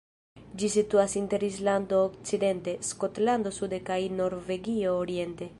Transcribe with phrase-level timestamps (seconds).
[0.61, 5.49] Ĝi situas inter Islando okcidente, Skotlando sude kaj Norvegio oriente.